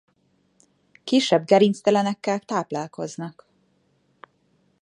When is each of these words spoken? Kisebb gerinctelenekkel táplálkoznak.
Kisebb 1.03 1.45
gerinctelenekkel 1.45 2.39
táplálkoznak. 2.39 3.47